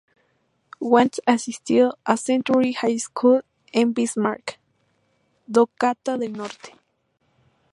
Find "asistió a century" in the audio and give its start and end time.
1.27-2.73